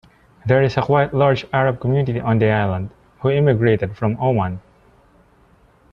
There 0.47 0.63
is 0.63 0.77
a 0.77 0.81
quite 0.81 1.13
large 1.13 1.45
Arab 1.53 1.79
community 1.79 2.19
on 2.19 2.39
the 2.39 2.49
island, 2.49 2.89
who 3.19 3.29
immigrated 3.29 3.95
from 3.95 4.17
Oman. 4.19 4.59